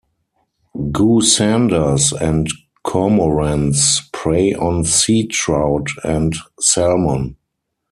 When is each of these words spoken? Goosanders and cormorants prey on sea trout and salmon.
Goosanders 0.91 2.11
and 2.19 2.47
cormorants 2.83 4.01
prey 4.11 4.51
on 4.51 4.83
sea 4.83 5.27
trout 5.27 5.89
and 6.03 6.33
salmon. 6.59 7.37